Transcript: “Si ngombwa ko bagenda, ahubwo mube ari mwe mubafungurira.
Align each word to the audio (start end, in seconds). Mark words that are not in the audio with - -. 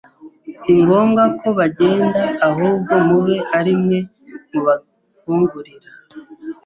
“Si 0.59 0.71
ngombwa 0.81 1.23
ko 1.39 1.47
bagenda, 1.59 2.21
ahubwo 2.49 2.93
mube 3.07 3.35
ari 3.57 3.73
mwe 3.81 3.99
mubafungurira. 4.51 5.89